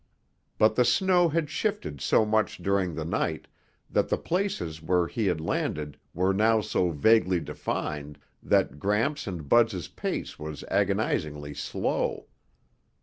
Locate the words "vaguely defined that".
6.89-8.79